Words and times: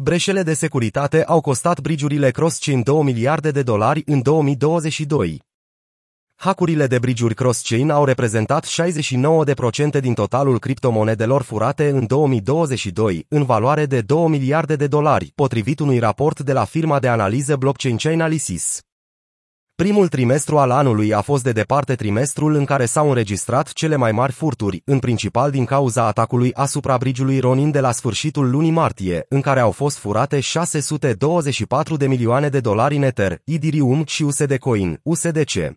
Breșele 0.00 0.42
de 0.42 0.54
securitate 0.54 1.24
au 1.24 1.40
costat 1.40 1.80
brigiurile 1.80 2.30
cross-chain 2.30 2.82
2 2.82 3.02
miliarde 3.02 3.50
de 3.50 3.62
dolari 3.62 4.02
în 4.06 4.22
2022. 4.22 5.42
Hacurile 6.34 6.86
de 6.86 6.98
brigiuri 6.98 7.34
cross-chain 7.34 7.90
au 7.90 8.04
reprezentat 8.04 8.66
69% 8.66 10.00
din 10.00 10.14
totalul 10.14 10.58
criptomonedelor 10.58 11.42
furate 11.42 11.88
în 11.88 12.06
2022, 12.06 13.26
în 13.28 13.44
valoare 13.44 13.86
de 13.86 14.00
2 14.00 14.28
miliarde 14.28 14.76
de 14.76 14.86
dolari, 14.86 15.32
potrivit 15.34 15.78
unui 15.78 15.98
raport 15.98 16.40
de 16.40 16.52
la 16.52 16.64
firma 16.64 16.98
de 16.98 17.08
analiză 17.08 17.56
blockchain 17.56 17.96
Chainalysis. 17.96 18.87
Primul 19.82 20.08
trimestru 20.08 20.58
al 20.58 20.70
anului 20.70 21.14
a 21.14 21.20
fost 21.20 21.42
de 21.42 21.52
departe 21.52 21.94
trimestrul 21.94 22.54
în 22.54 22.64
care 22.64 22.84
s-au 22.84 23.08
înregistrat 23.08 23.72
cele 23.72 23.96
mai 23.96 24.12
mari 24.12 24.32
furturi, 24.32 24.82
în 24.84 24.98
principal 24.98 25.50
din 25.50 25.64
cauza 25.64 26.06
atacului 26.06 26.52
asupra 26.54 26.96
brigiului 26.96 27.38
Ronin 27.38 27.70
de 27.70 27.80
la 27.80 27.92
sfârșitul 27.92 28.50
lunii 28.50 28.70
martie, 28.70 29.26
în 29.28 29.40
care 29.40 29.60
au 29.60 29.70
fost 29.70 29.98
furate 29.98 30.40
624 30.40 31.96
de 31.96 32.06
milioane 32.06 32.48
de 32.48 32.60
dolari 32.60 32.96
în 32.96 33.02
Ether, 33.02 33.40
Ethereum 33.44 34.04
și 34.06 34.22
USD 34.22 34.56
Coin, 34.56 35.00
USDC. 35.02 35.76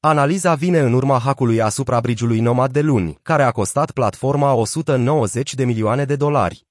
Analiza 0.00 0.54
vine 0.54 0.78
în 0.78 0.92
urma 0.92 1.18
hackului 1.18 1.60
asupra 1.60 2.00
brigiului 2.00 2.40
Nomad 2.40 2.72
de 2.72 2.80
luni, 2.80 3.18
care 3.22 3.42
a 3.42 3.50
costat 3.50 3.90
platforma 3.90 4.52
190 4.52 5.54
de 5.54 5.64
milioane 5.64 6.04
de 6.04 6.16
dolari. 6.16 6.67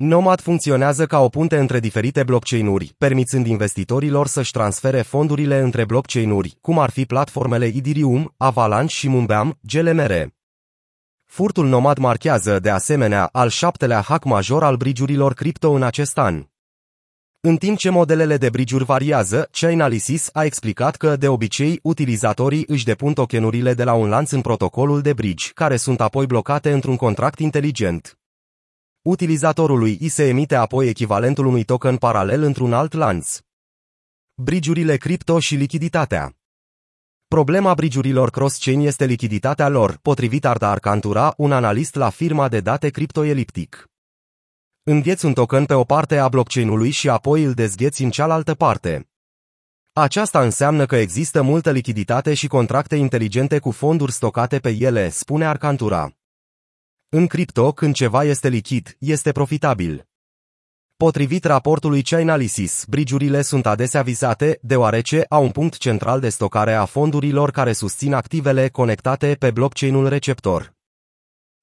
Nomad 0.00 0.40
funcționează 0.40 1.06
ca 1.06 1.20
o 1.20 1.28
punte 1.28 1.58
între 1.58 1.80
diferite 1.80 2.22
blockchain-uri, 2.22 2.94
permițând 2.98 3.46
investitorilor 3.46 4.26
să-și 4.26 4.50
transfere 4.50 5.02
fondurile 5.02 5.58
între 5.58 5.84
blockchain-uri, 5.84 6.56
cum 6.60 6.78
ar 6.78 6.90
fi 6.90 7.04
platformele 7.04 7.66
Ethereum, 7.66 8.34
Avalanche 8.36 8.94
și 8.94 9.08
Mumbeam, 9.08 9.58
GLMR. 9.60 10.28
Furtul 11.24 11.66
Nomad 11.66 11.98
marchează, 11.98 12.58
de 12.58 12.70
asemenea, 12.70 13.28
al 13.32 13.48
șaptelea 13.48 14.00
hack 14.00 14.24
major 14.24 14.64
al 14.64 14.76
brigiurilor 14.76 15.34
cripto 15.34 15.70
în 15.70 15.82
acest 15.82 16.18
an. 16.18 16.46
În 17.40 17.56
timp 17.56 17.78
ce 17.78 17.90
modelele 17.90 18.36
de 18.36 18.50
bridge 18.50 18.84
variază, 18.84 19.48
Chainalysis 19.52 20.28
a 20.32 20.44
explicat 20.44 20.96
că, 20.96 21.16
de 21.16 21.28
obicei, 21.28 21.78
utilizatorii 21.82 22.64
își 22.66 22.84
depun 22.84 23.12
tokenurile 23.12 23.74
de 23.74 23.84
la 23.84 23.92
un 23.92 24.08
lanț 24.08 24.30
în 24.30 24.40
protocolul 24.40 25.00
de 25.00 25.12
bridge, 25.12 25.50
care 25.54 25.76
sunt 25.76 26.00
apoi 26.00 26.26
blocate 26.26 26.72
într-un 26.72 26.96
contract 26.96 27.38
inteligent. 27.38 28.17
Utilizatorului 29.02 29.98
îi 30.00 30.08
se 30.08 30.28
emite 30.28 30.54
apoi 30.54 30.88
echivalentul 30.88 31.46
unui 31.46 31.64
token 31.64 31.96
paralel 31.96 32.42
într-un 32.42 32.72
alt 32.72 32.92
lanț. 32.92 33.38
Bridge-urile 34.34 34.96
cripto 34.96 35.38
și 35.38 35.54
lichiditatea 35.54 36.36
Problema 37.28 37.74
bridge-urilor 37.74 38.30
cross-chain 38.30 38.80
este 38.80 39.04
lichiditatea 39.04 39.68
lor, 39.68 39.98
potrivit 40.02 40.44
Arda 40.44 40.70
Arcantura, 40.70 41.34
un 41.36 41.52
analist 41.52 41.94
la 41.94 42.10
firma 42.10 42.48
de 42.48 42.60
date 42.60 42.90
CryptoEliptic. 42.90 43.88
Îngheți 44.82 45.24
un 45.24 45.32
token 45.32 45.64
pe 45.64 45.74
o 45.74 45.84
parte 45.84 46.16
a 46.16 46.28
blockchain-ului 46.28 46.90
și 46.90 47.08
apoi 47.08 47.42
îl 47.42 47.52
dezgheți 47.52 48.02
în 48.02 48.10
cealaltă 48.10 48.54
parte. 48.54 49.08
Aceasta 49.92 50.42
înseamnă 50.42 50.86
că 50.86 50.96
există 50.96 51.42
multă 51.42 51.70
lichiditate 51.70 52.34
și 52.34 52.46
contracte 52.46 52.96
inteligente 52.96 53.58
cu 53.58 53.70
fonduri 53.70 54.12
stocate 54.12 54.58
pe 54.58 54.76
ele, 54.78 55.08
spune 55.08 55.46
Arcantura. 55.46 56.17
În 57.10 57.26
cripto, 57.26 57.72
când 57.72 57.94
ceva 57.94 58.24
este 58.24 58.48
lichid, 58.48 58.96
este 58.98 59.32
profitabil. 59.32 60.06
Potrivit 60.96 61.44
raportului 61.44 62.02
Chainalysis, 62.02 62.84
bridge 62.88 63.42
sunt 63.42 63.66
adesea 63.66 64.02
vizate, 64.02 64.58
deoarece 64.62 65.24
au 65.28 65.42
un 65.42 65.50
punct 65.50 65.76
central 65.76 66.20
de 66.20 66.28
stocare 66.28 66.74
a 66.74 66.84
fondurilor 66.84 67.50
care 67.50 67.72
susțin 67.72 68.12
activele 68.12 68.68
conectate 68.68 69.36
pe 69.38 69.50
blockchain-ul 69.50 70.08
receptor. 70.08 70.74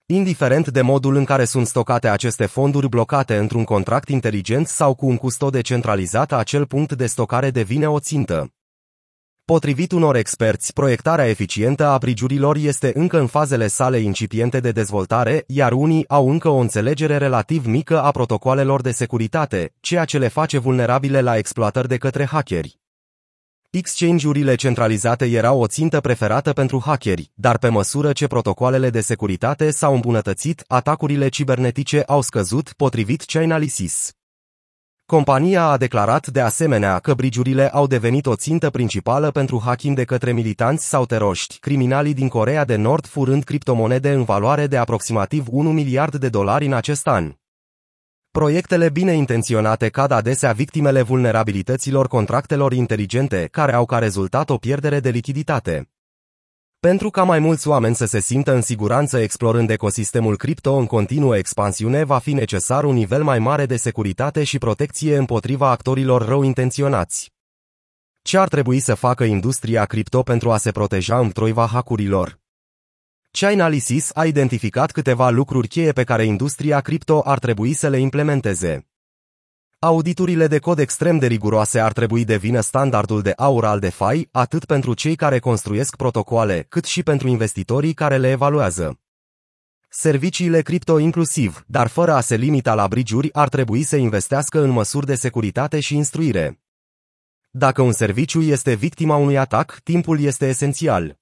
Indiferent 0.05 0.67
de 0.67 0.81
modul 0.81 1.16
în 1.16 1.25
care 1.25 1.45
sunt 1.45 1.67
stocate 1.67 2.07
aceste 2.07 2.45
fonduri 2.45 2.89
blocate 2.89 3.38
într-un 3.38 3.63
contract 3.63 4.09
inteligent 4.09 4.67
sau 4.67 4.95
cu 4.95 5.05
un 5.05 5.17
custod 5.17 5.51
decentralizat, 5.51 6.31
acel 6.31 6.66
punct 6.66 6.93
de 6.93 7.05
stocare 7.05 7.51
devine 7.51 7.89
o 7.89 7.99
țintă. 7.99 8.54
Potrivit 9.45 9.91
unor 9.91 10.15
experți, 10.15 10.73
proiectarea 10.73 11.27
eficientă 11.27 11.85
a 11.85 11.97
prigiurilor 11.97 12.56
este 12.56 12.91
încă 12.95 13.19
în 13.19 13.28
fazele 13.28 13.67
sale 13.67 14.00
incipiente 14.00 14.59
de 14.59 14.72
dezvoltare, 14.72 15.44
iar 15.47 15.72
unii 15.72 16.06
au 16.07 16.29
încă 16.29 16.47
o 16.47 16.56
înțelegere 16.56 17.17
relativ 17.17 17.66
mică 17.66 18.01
a 18.01 18.11
protocoalelor 18.11 18.81
de 18.81 18.91
securitate, 18.91 19.73
ceea 19.79 20.06
ce 20.06 20.17
le 20.17 20.28
face 20.28 20.57
vulnerabile 20.57 21.22
la 21.22 21.38
exploatări 21.38 21.88
de 21.88 21.97
către 21.97 22.25
hackeri. 22.25 22.79
Exchange-urile 23.69 24.56
centralizate 24.56 25.25
erau 25.25 25.59
o 25.59 25.67
țintă 25.67 26.00
preferată 26.00 26.53
pentru 26.53 26.81
hackeri, 26.85 27.31
dar 27.33 27.57
pe 27.57 27.69
măsură 27.69 28.12
ce 28.12 28.27
protocoalele 28.27 28.89
de 28.89 29.01
securitate 29.01 29.72
s-au 29.72 29.94
îmbunătățit, 29.94 30.63
atacurile 30.67 31.29
cibernetice 31.29 32.03
au 32.07 32.22
scăzut, 32.22 32.73
potrivit 32.77 33.23
Chainalysis. 33.23 34.13
Compania 35.07 35.66
a 35.66 35.77
declarat 35.77 36.27
de 36.27 36.41
asemenea 36.41 36.99
că 36.99 37.13
brigiurile 37.13 37.69
au 37.69 37.88
devenit 37.88 38.25
o 38.25 38.35
țintă 38.35 38.69
principală 38.69 39.31
pentru 39.31 39.61
hacking 39.66 39.95
de 39.95 40.03
către 40.03 40.31
militanți 40.31 40.88
sau 40.88 41.05
teroști, 41.05 41.59
criminalii 41.59 42.13
din 42.13 42.27
Corea 42.27 42.66
de 42.66 42.75
Nord 42.75 43.05
furând 43.05 43.44
criptomonede 43.44 44.11
în 44.11 44.23
valoare 44.23 44.67
de 44.67 44.77
aproximativ 44.77 45.45
1 45.49 45.71
miliard 45.71 46.15
de 46.15 46.29
dolari 46.29 46.65
în 46.65 46.73
acest 46.73 47.07
an. 47.07 47.33
Proiectele 48.31 48.89
bine 48.89 49.11
intenționate 49.11 49.89
cad 49.89 50.11
adesea 50.11 50.51
victimele 50.51 51.01
vulnerabilităților 51.01 52.07
contractelor 52.07 52.73
inteligente, 52.73 53.47
care 53.51 53.73
au 53.73 53.85
ca 53.85 53.97
rezultat 53.97 54.49
o 54.49 54.57
pierdere 54.57 54.99
de 54.99 55.09
lichiditate. 55.09 55.94
Pentru 56.85 57.09
ca 57.09 57.23
mai 57.23 57.40
mulți 57.40 57.68
oameni 57.68 57.96
să 57.96 58.06
se 58.06 58.19
simtă 58.19 58.53
în 58.53 58.62
siguranță 58.62 59.18
explorând 59.18 59.69
ecosistemul 59.69 60.38
cripto 60.38 60.73
în 60.73 60.85
continuă 60.85 61.38
expansiune, 61.38 62.03
va 62.03 62.18
fi 62.18 62.34
necesar 62.34 62.84
un 62.84 62.94
nivel 62.94 63.23
mai 63.23 63.40
mare 63.40 63.66
de 63.66 63.75
securitate 63.75 64.44
și 64.44 64.57
protecție 64.57 65.18
împotriva 65.18 65.69
actorilor 65.69 66.25
rău 66.25 66.44
intenționați. 66.44 67.34
Ce 68.22 68.38
ar 68.38 68.47
trebui 68.47 68.79
să 68.79 68.94
facă 68.94 69.24
industria 69.24 69.85
cripto 69.85 70.24
pentru 70.24 70.51
a 70.51 70.57
se 70.57 70.72
proteja 70.72 71.19
împotriva 71.19 71.66
hacurilor? 71.66 72.40
Chainalysis 73.31 74.09
a 74.13 74.25
identificat 74.25 74.91
câteva 74.91 75.29
lucruri 75.29 75.68
cheie 75.68 75.91
pe 75.91 76.03
care 76.03 76.24
industria 76.24 76.79
cripto 76.79 77.22
ar 77.24 77.40
trebui 77.40 77.74
să 77.74 77.88
le 77.88 77.97
implementeze. 77.97 78.94
Auditurile 79.80 80.47
de 80.47 80.59
cod 80.59 80.80
extrem 80.80 81.18
de 81.18 81.28
riguroase 81.28 81.80
ar 81.80 81.94
trebui 81.94 82.25
devină 82.25 82.59
standardul 82.59 83.22
de 83.22 83.34
aur 83.38 83.66
al 83.66 83.80
DeFi, 83.80 84.28
atât 84.31 84.66
pentru 84.66 84.94
cei 84.94 85.16
care 85.16 85.40
construiesc 85.40 85.96
protocoale, 85.96 86.66
cât 86.69 86.86
și 86.86 87.03
pentru 87.03 87.28
investitorii 87.28 87.94
care 87.94 88.18
le 88.18 88.30
evaluează. 88.30 89.00
Serviciile 89.90 90.62
cripto 90.62 91.00
inclusiv, 91.00 91.63
dar 91.68 91.88
fără 91.88 92.13
a 92.13 92.22
se 92.22 92.36
limita 92.36 92.74
la 92.74 92.88
brigiuri, 92.88 93.34
ar 93.34 93.50
trebui 93.50 93.84
să 93.84 93.96
investească 93.96 94.62
în 94.62 94.69
măsuri 94.69 95.06
de 95.06 95.16
securitate 95.16 95.80
și 95.80 95.96
instruire. 95.96 96.59
Dacă 97.50 97.81
un 97.81 97.92
serviciu 97.92 98.42
este 98.42 98.74
victima 98.74 99.16
unui 99.16 99.38
atac, 99.38 99.80
timpul 99.84 100.19
este 100.19 100.47
esențial. 100.47 101.18